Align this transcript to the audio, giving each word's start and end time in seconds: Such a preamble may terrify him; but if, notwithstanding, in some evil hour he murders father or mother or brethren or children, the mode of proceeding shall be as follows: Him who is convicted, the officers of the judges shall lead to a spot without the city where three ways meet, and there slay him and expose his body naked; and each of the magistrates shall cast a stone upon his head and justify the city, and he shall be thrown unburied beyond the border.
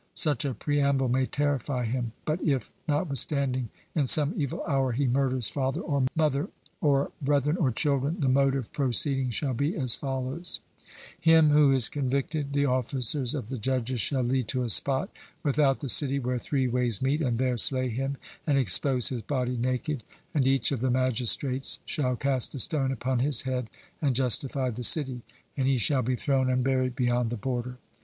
Such 0.15 0.45
a 0.45 0.55
preamble 0.55 1.09
may 1.09 1.27
terrify 1.27 1.85
him; 1.85 2.13
but 2.25 2.41
if, 2.41 2.73
notwithstanding, 2.87 3.69
in 3.93 4.07
some 4.07 4.33
evil 4.35 4.63
hour 4.63 4.93
he 4.93 5.05
murders 5.05 5.47
father 5.47 5.81
or 5.81 6.05
mother 6.15 6.49
or 6.81 7.11
brethren 7.21 7.55
or 7.55 7.69
children, 7.71 8.19
the 8.19 8.27
mode 8.27 8.55
of 8.55 8.73
proceeding 8.73 9.29
shall 9.29 9.53
be 9.53 9.75
as 9.75 9.93
follows: 9.93 10.59
Him 11.19 11.51
who 11.51 11.71
is 11.71 11.87
convicted, 11.87 12.53
the 12.53 12.65
officers 12.65 13.35
of 13.35 13.49
the 13.49 13.59
judges 13.59 14.01
shall 14.01 14.23
lead 14.23 14.47
to 14.47 14.63
a 14.63 14.69
spot 14.69 15.11
without 15.43 15.81
the 15.81 15.87
city 15.87 16.17
where 16.17 16.39
three 16.39 16.67
ways 16.67 16.99
meet, 16.99 17.21
and 17.21 17.37
there 17.37 17.57
slay 17.59 17.87
him 17.87 18.17
and 18.47 18.57
expose 18.57 19.09
his 19.09 19.21
body 19.21 19.55
naked; 19.55 20.01
and 20.33 20.47
each 20.47 20.71
of 20.71 20.79
the 20.79 20.89
magistrates 20.89 21.79
shall 21.85 22.15
cast 22.15 22.55
a 22.55 22.59
stone 22.59 22.91
upon 22.91 23.19
his 23.19 23.43
head 23.43 23.69
and 24.01 24.15
justify 24.15 24.71
the 24.71 24.81
city, 24.81 25.21
and 25.55 25.67
he 25.67 25.77
shall 25.77 26.01
be 26.01 26.15
thrown 26.15 26.49
unburied 26.49 26.95
beyond 26.95 27.29
the 27.29 27.37
border. 27.37 27.77